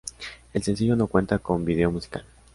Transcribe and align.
El 0.53 0.63
sencillo 0.63 0.95
no 0.95 1.05
cuenta 1.05 1.37
con 1.37 1.63
vídeo 1.63 1.91
musical. 1.91 2.25